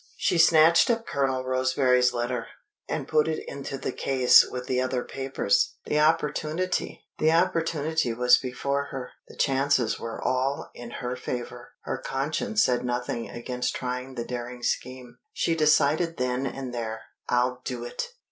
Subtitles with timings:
[0.17, 2.47] She snatched up Colonel Roseberry's letter,
[2.89, 5.75] and put it into the case with the other papers.
[5.85, 6.97] The opportunity
[8.11, 13.75] was before her; the chances were all in her favor; her conscience said nothing against
[13.75, 15.19] trying the daring scheme.
[15.33, 18.07] She decided then and there "I'll do it!"